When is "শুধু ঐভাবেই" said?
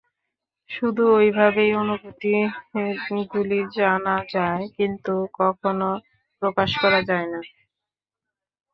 0.69-1.71